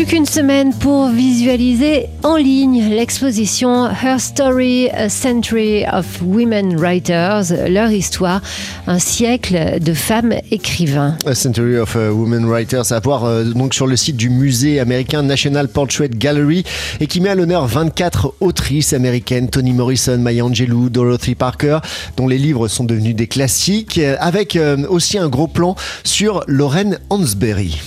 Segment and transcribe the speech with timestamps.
[0.00, 7.52] Plus qu'une semaine pour visualiser en ligne l'exposition Her Story, a Century of Women Writers,
[7.68, 8.40] leur histoire,
[8.86, 11.18] un siècle de femmes écrivains.
[11.26, 14.80] A Century of uh, Women Writers, à voir euh, donc sur le site du musée
[14.80, 16.64] américain National Portrait Gallery
[17.00, 21.80] et qui met à l'honneur 24 autrices américaines, Toni Morrison, Maya Angelou, Dorothy Parker,
[22.16, 26.42] dont les livres sont devenus des classiques, euh, avec euh, aussi un gros plan sur
[26.46, 27.78] Lorraine Hansberry.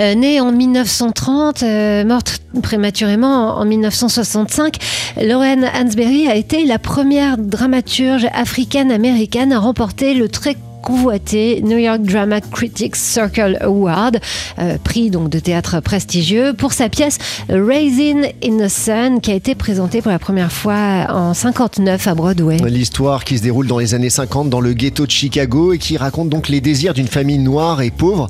[0.00, 4.76] Euh, née en 1930, euh, morte prématurément en 1965,
[5.22, 10.56] Lorraine Hansberry a été la première dramaturge africaine-américaine à remporter le très
[10.86, 14.20] convoité New York Drama Critics Circle Award,
[14.60, 17.18] euh, prix donc de théâtre prestigieux, pour sa pièce
[17.48, 22.14] Raising in the Sun, qui a été présentée pour la première fois en 59 à
[22.14, 22.58] Broadway.
[22.68, 25.96] L'histoire qui se déroule dans les années 50 dans le ghetto de Chicago et qui
[25.96, 28.28] raconte donc les désirs d'une famille noire et pauvre,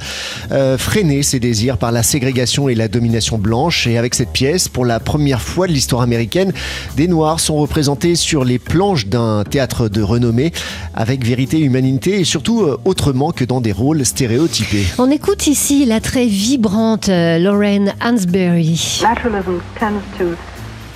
[0.51, 3.87] euh, freiner ses désirs par la ségrégation et la domination blanche.
[3.87, 6.55] Et avec cette pièce, pour la première fois de l'histoire américaine,
[6.97, 10.53] des noirs sont représentés sur les planches d'un théâtre de renommée
[10.95, 14.87] avec vérité, humanité et surtout euh, autrement que dans des rôles stéréotypés.
[14.99, 19.01] On écoute ici la très vibrante euh, Lorraine Hansberry.
[19.03, 20.25] Naturalism tends to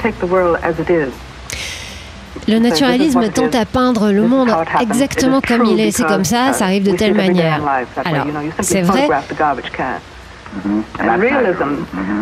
[0.02, 1.10] take the world as it is.
[2.48, 5.90] Le naturalisme tente à peindre le monde exactement comme il est.
[5.90, 7.60] C'est comme ça, ça arrive de telle manière.
[8.04, 8.26] Alors,
[8.60, 9.08] c'est vrai,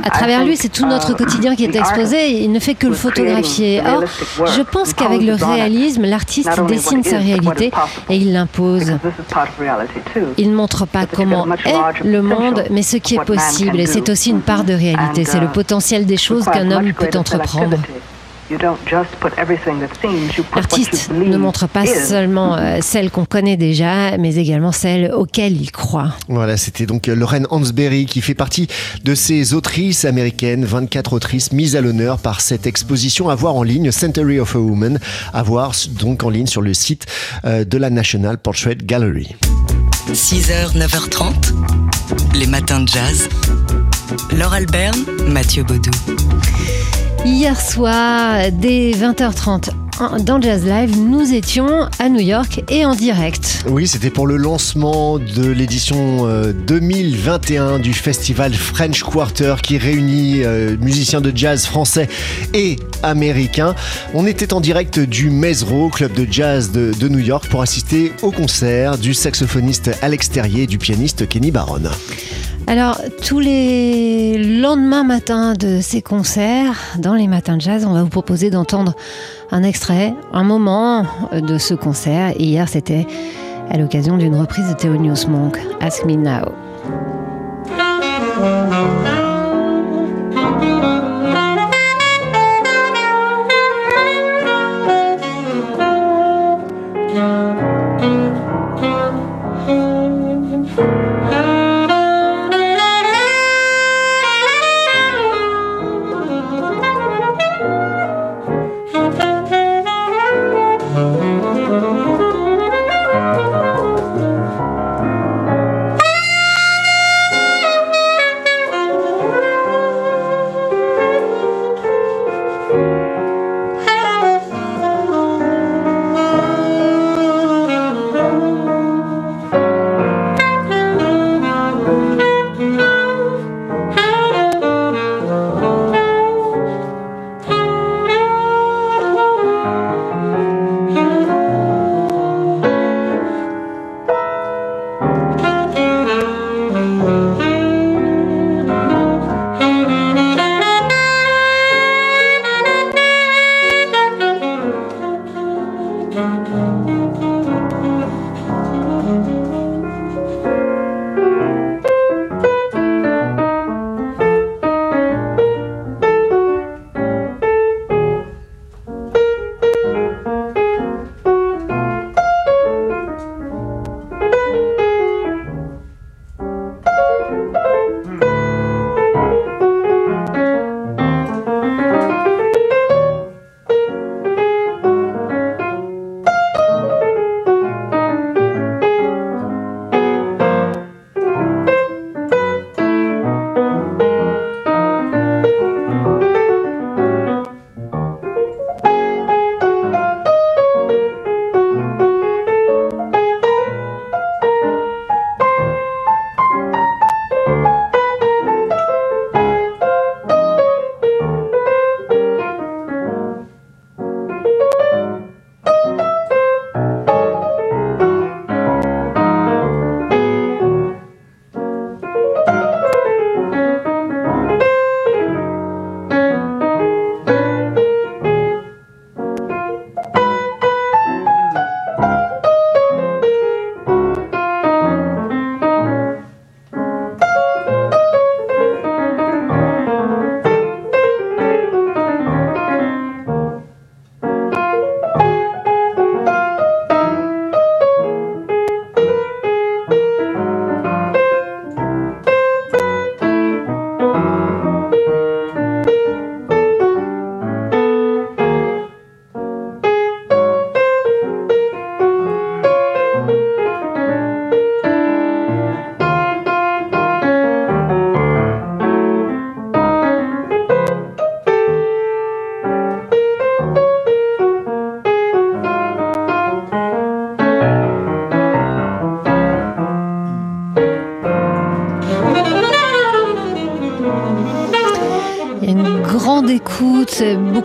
[0.04, 2.42] à travers lui, c'est tout notre quotidien qui est exposé.
[2.42, 3.82] Il ne fait que le photographier.
[3.86, 4.04] Or,
[4.46, 7.70] je pense qu'avec le réalisme, l'artiste dessine sa réalité
[8.08, 8.98] et il l'impose.
[10.36, 13.80] Il ne montre pas comment est le monde, mais ce qui est possible.
[13.80, 15.24] Et c'est aussi une part de réalité.
[15.24, 17.78] C'est le potentiel des choses qu'un homme peut entreprendre.
[20.54, 25.70] L'artiste ne montre pas seulement euh, celles qu'on connaît déjà, mais également celles auxquelles il
[25.70, 26.12] croit.
[26.28, 28.68] Voilà, c'était donc Lorraine Hansberry qui fait partie
[29.05, 33.62] de ces autrices américaines, 24 autrices mises à l'honneur par cette exposition à voir en
[33.62, 34.98] ligne, Century of a Woman,
[35.33, 37.06] à voir donc en ligne sur le site
[37.44, 39.34] euh, de la National Portrait Gallery.
[40.12, 41.52] 6h, 9h30,
[42.34, 43.28] les matins de jazz.
[44.36, 45.90] Laure Alberne, Mathieu Baudou.
[47.24, 49.70] Hier soir, dès 20h30,
[50.23, 53.64] dans Jazz Live, nous étions à New York et en direct.
[53.68, 56.29] Oui, c'était pour le lancement de l'édition
[56.67, 62.08] 2021 du festival French Quarter qui réunit euh, musiciens de jazz français
[62.55, 63.74] et américains.
[64.14, 68.12] On était en direct du Mesro, club de jazz de, de New York, pour assister
[68.23, 71.90] au concert du saxophoniste Alex Terrier et du pianiste Kenny Barron.
[72.68, 78.02] Alors, tous les lendemains matins de ces concerts, dans les matins de jazz, on va
[78.02, 78.95] vous proposer d'entendre
[79.51, 82.39] un extrait, un moment de ce concert.
[82.39, 83.06] Hier, c'était
[83.70, 86.67] à l'occasion d'une reprise de Thelonious Monk, Ask Me Now.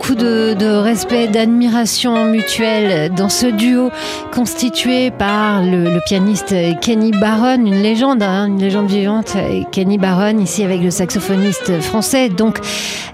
[0.06, 3.90] Beaucoup de, respect, d'admiration mutuelle dans ce duo
[4.32, 9.34] constitué par le, pianiste Kenny Barron, une légende, hein, une légende vivante.
[9.72, 12.58] Kenny Barron, ici avec le saxophoniste français, donc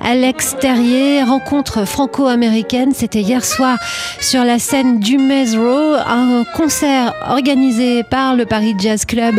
[0.01, 1.23] Alex Terrier.
[1.23, 3.79] Rencontre franco-américaine, c'était hier soir
[4.21, 9.37] sur la scène du Maze un concert organisé par le Paris Jazz Club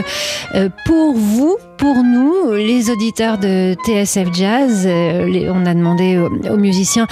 [0.56, 6.56] euh, pour vous pour nous, les auditeurs de TSF Jazz, euh, on a demandé aux,
[6.56, 7.07] musiciens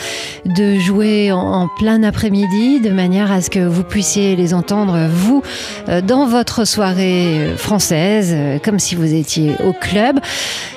[0.45, 5.41] de jouer en, plein après-midi de manière à ce que vous puissiez les entendre, vous,
[5.89, 10.19] euh, dans votre soirée euh, française, comme si vous étiez au club.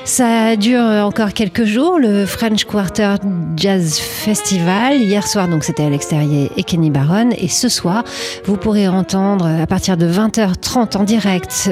[0.05, 3.17] Ça dure encore quelques jours, le French Quarter
[3.57, 5.03] Jazz Festival.
[5.03, 7.31] Hier soir, donc, c'était à l'extérieur et Kenny Barron.
[7.37, 8.05] Et ce soir,
[8.47, 11.71] vous pourrez entendre à partir de 20h30 en direct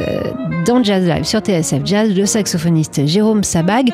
[0.65, 3.91] dans Jazz Live sur TSF Jazz le saxophoniste Jérôme Sabag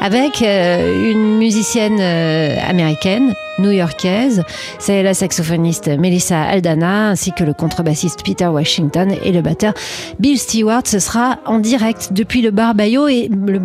[0.00, 4.44] avec euh, une musicienne euh, américaine new-yorkaise,
[4.78, 9.74] c'est la saxophoniste Melissa Aldana ainsi que le contrebassiste Peter Washington et le batteur
[10.18, 10.82] Bill Stewart.
[10.84, 13.58] Ce sera en direct depuis le bar Bayo et le.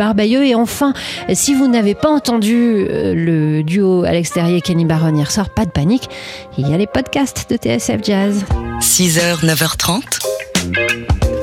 [0.44, 0.94] Et enfin,
[1.34, 5.66] si vous n'avez pas entendu euh, le duo à l'extérieur Kenny Barron hier soir, pas
[5.66, 6.10] de panique,
[6.58, 8.46] il y a les podcasts de TSF Jazz.
[8.82, 10.02] 6h, 9h30.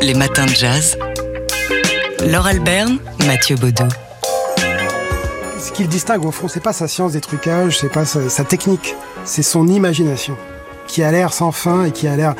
[0.03, 0.96] Les matins de jazz.
[2.26, 3.88] Laure Alberne, Mathieu Baudou.
[5.58, 8.44] Ce qui le distingue au fond, c'est pas sa science des trucages, c'est pas sa
[8.44, 8.94] technique,
[9.25, 10.37] c'est son imagination
[10.87, 12.34] qui a l'air sans fin et qui a l'air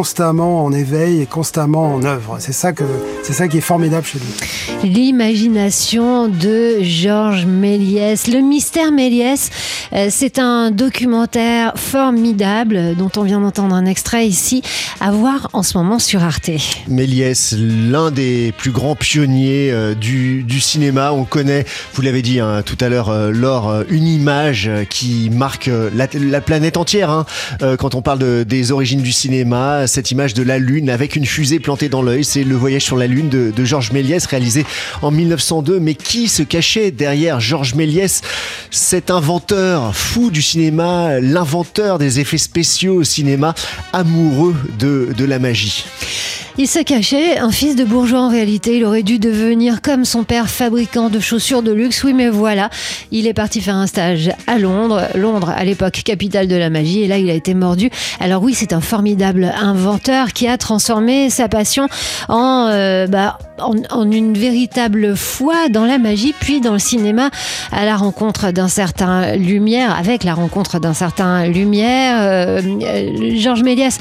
[0.00, 2.36] constamment en éveil et constamment en œuvre.
[2.38, 2.84] C'est ça que
[3.22, 4.92] c'est ça qui est formidable chez lui.
[4.92, 8.28] L'imagination de Georges Méliès.
[8.28, 9.48] Le mystère Méliès,
[9.94, 14.60] euh, c'est un documentaire formidable dont on vient d'entendre un extrait ici,
[15.00, 16.50] à voir en ce moment sur Arte.
[16.88, 21.12] Méliès, l'un des plus grands pionniers euh, du, du cinéma.
[21.14, 21.64] On connaît,
[21.94, 26.40] vous l'avez dit hein, tout à l'heure, euh, Laure, une image qui marque la, la
[26.42, 27.08] planète entière.
[27.10, 27.24] hein.
[27.78, 31.26] Quand on parle de- des origines du cinéma, cette image de la Lune avec une
[31.26, 34.64] fusée plantée dans l'œil, c'est le voyage sur la Lune de, Georges Méliès réalisé
[35.02, 35.80] en 1902.
[35.80, 38.22] Mais qui se cachait derrière Georges Méliès,
[38.70, 43.54] cet inventeur fou du cinéma, l'inventeur des effets spéciaux au cinéma,
[43.92, 45.84] amoureux de la magie
[46.58, 48.78] Il se cachait, un fils de bourgeois en réalité.
[48.78, 52.02] Il aurait dû devenir comme son père, fabricant de chaussures de luxe.
[52.02, 52.70] Oui, mais voilà,
[53.10, 55.02] il est parti faire un stage à Londres.
[55.14, 57.02] Londres, à l'époque, capitale de la magie.
[57.02, 57.90] Et là, il a été mordu.
[58.20, 61.88] Alors oui, c'est un formidable inventeur qui a transformé sa passion
[62.30, 63.36] en, euh, bah,
[64.10, 67.30] une véritable foi dans la magie, puis dans le cinéma,
[67.70, 72.16] à la rencontre d'un certain Lumière, avec la rencontre d'un certain Lumière.
[72.20, 73.98] euh, euh, Georges Méliès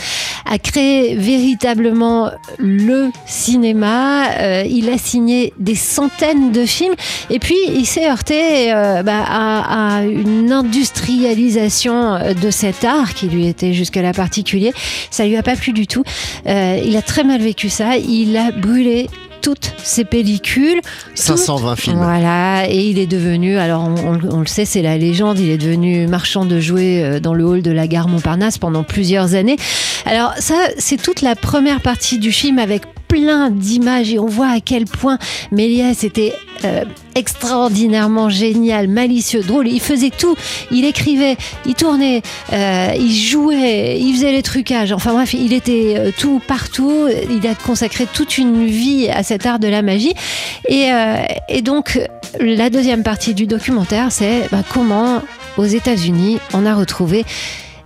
[0.49, 4.29] a créé véritablement le cinéma.
[4.39, 6.95] Euh, il a signé des centaines de films
[7.29, 13.47] et puis il s'est heurté euh, bah, à, une industrialisation de cet art qui lui
[13.47, 14.73] était jusque-là particulier.
[15.11, 16.03] Ça lui a pas plu du tout.
[16.47, 17.97] Euh, il a très mal vécu ça.
[17.97, 19.07] Il a brûlé
[19.45, 20.81] toutes ses pellicules.
[20.81, 21.97] toutes- 520 films.
[21.97, 25.49] Voilà, et il est devenu, alors on, on- on le sait, c'est la légende, il
[25.51, 29.35] est devenu marchand de jouets euh, dans le hall de la gare Montparnasse pendant plusieurs
[29.35, 29.57] années.
[30.07, 34.49] Alors ça, c'est toute la première partie du film avec plein d'images et on voit
[34.49, 35.17] à quel point
[35.51, 36.33] Méliès était
[36.63, 36.83] euh,
[37.15, 39.67] extraordinairement génial, malicieux, drôle.
[39.67, 40.35] Il faisait tout.
[40.71, 42.21] Il écrivait, il tournait,
[42.51, 44.91] euh, il jouait, il faisait les trucages.
[44.91, 47.07] Enfin bref, il était euh, tout partout.
[47.29, 50.13] Il a consacré toute une vie à cet art de la magie.
[50.67, 51.99] Et, donc,
[52.39, 55.21] la deuxième partie du documentaire, c'est bah, comment
[55.57, 57.25] aux États-Unis on a retrouvé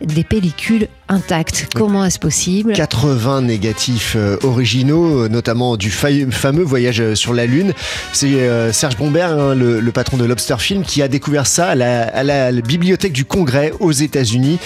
[0.01, 1.67] des pellicules intactes.
[1.75, 7.33] Comment est-ce possible 80 négatifs euh, originaux, euh, notamment du fa- fameux voyage euh, sur
[7.33, 7.73] la Lune.
[8.13, 11.75] C'est Serge Bombert, hein, le, le patron de Lobster Film, qui a découvert ça à
[11.75, 14.59] la, à la bibliothèque du Congrès aux États-Unis.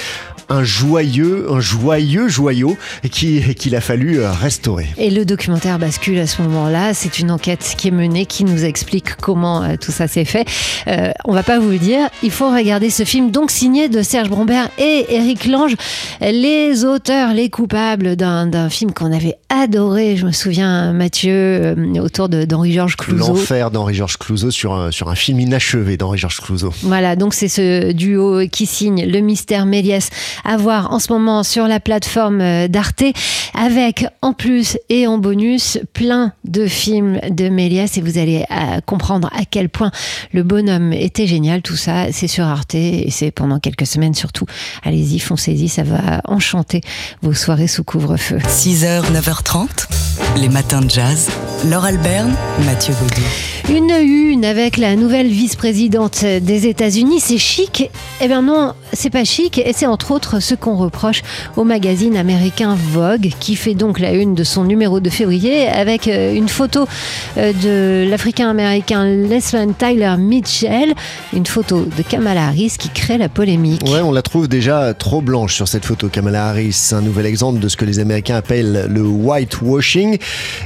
[0.55, 2.77] Un joyeux, un joyeux joyau
[3.11, 4.87] qui- qu'il a fallu euh, restaurer.
[4.97, 6.93] Et le documentaire bascule à ce moment-là.
[6.93, 10.45] C'est une enquête qui est menée, qui nous explique comment euh, tout ça s'est fait.
[10.87, 12.07] Euh, on va pas vous le dire.
[12.21, 15.75] Il faut regarder ce film, donc signé de Serge Brombert et Éric Lange,
[16.21, 20.17] les auteurs, les coupables d'un film qu'on avait adoré.
[20.17, 23.33] Je me souviens, Mathieu, euh, autour d'Henri-Georges Clouzot.
[23.33, 26.73] L'enfer d'Henri-Georges Clouzot sur un, sur un film inachevé d'Henri-Georges Clouzot.
[26.83, 30.09] Voilà, donc c'est ce duo qui signe Le Mystère Méliès
[30.43, 33.03] à voir en ce moment sur la plateforme euh, d'Arte,
[33.53, 38.79] avec en plus et en bonus plein de films de Méliès et vous allez euh,
[38.85, 39.91] comprendre à quel point
[40.31, 41.61] le bonhomme était génial.
[41.61, 44.45] Tout ça, c'est sur Arte et c'est pendant quelques semaines surtout.
[44.83, 46.81] Allez-y, foncez-y, ça va enchanter
[47.21, 48.37] vos soirées sous couvre-feu.
[48.37, 49.67] 6h, 9h30.
[50.37, 51.29] Les matins de jazz.
[51.69, 52.33] Laure Alberne,
[52.65, 53.21] Mathieu Baudou.
[53.69, 57.89] Une une avec la nouvelle vice-présidente des États-Unis, c'est chic.
[58.21, 61.21] Eh bien non, c'est pas chic et c'est entre autres ce qu'on reproche
[61.55, 66.07] au magazine américain Vogue qui fait donc la une de son numéro de février avec
[66.07, 66.85] euh, une photo
[67.37, 70.93] euh, de l'Africain-américain Leslie Tyler Mitchell,
[71.31, 73.81] une photo de Kamala Harris qui crée la polémique.
[73.85, 77.59] Ouais, on la trouve déjà trop blanche sur cette photo Kamala Harris, un nouvel exemple
[77.59, 80.17] de ce que les Américains appellent le whitewashing.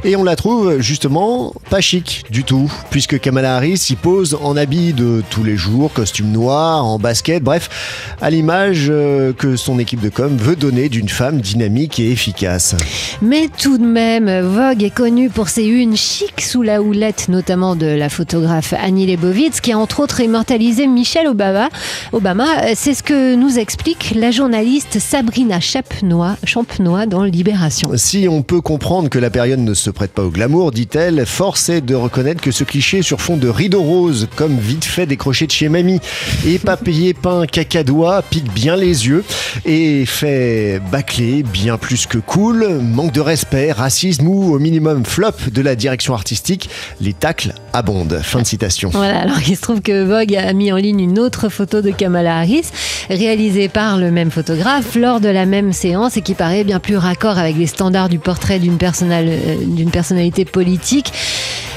[0.03, 4.57] Et on la trouve justement pas chic du tout puisque Kamala Harris y pose en
[4.57, 9.79] habit de tous les jours, costume noir, en basket, bref, à l'image euh, que son
[9.79, 12.75] équipe de com veut donner d'une femme dynamique et efficace.
[13.21, 17.75] Mais tout de même, Vogue est connu pour ses unes chic sous la houlette, notamment
[17.75, 21.69] de la photographe Annie Leibovitz, qui a entre autres immortalisé Michelle Obama.
[22.13, 27.91] Obama, c'est ce que nous explique la journaliste Sabrina Champenois, Champenois dans Libération.
[27.95, 31.69] Si on peut comprendre que la période ne se prête pas au glamour, dit-elle, force
[31.69, 35.51] est de reconnaître que ce sur fond de rideau rose, comme vite fait décroché de
[35.51, 35.99] chez mamie,
[36.45, 39.23] et papier peint cacadois pique bien les yeux
[39.65, 45.49] et fait bâcler bien plus que cool, manque de respect, racisme ou au minimum flop
[45.51, 46.69] de la direction artistique,
[47.01, 48.19] les tacles abondent.
[48.23, 48.89] Fin de citation.
[48.89, 51.91] Voilà, alors il se trouve que Vogue a mis en ligne une autre photo de
[51.91, 52.67] Kamala Harris,
[53.09, 56.97] réalisée par le même photographe lors de la même séance et qui paraît bien plus
[56.97, 61.11] raccord avec les standards du portrait d'une euh, personnalité politique.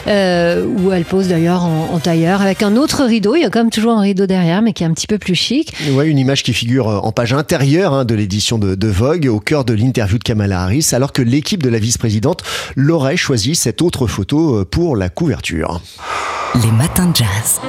[0.07, 3.35] Euh, où elle pose d'ailleurs en, tailleur avec un autre rideau.
[3.37, 5.19] Il y a quand même toujours un rideau derrière, mais qui est un petit peu
[5.19, 5.75] plus chic.
[5.93, 9.29] Ouais, une image qui figure euh, en page intérieure hein, de l'édition de, de, Vogue,
[9.31, 12.43] au cœur de l'interview de Kamala Harris, alors que l'équipe de la vice-présidente
[12.77, 15.81] l'aurait choisi cette autre photo euh, pour la couverture.
[16.63, 17.61] Les matins de jazz.